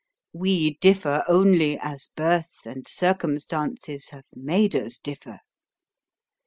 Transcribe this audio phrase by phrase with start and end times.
[0.33, 5.41] We differ only as birth and circumstances have made us differ.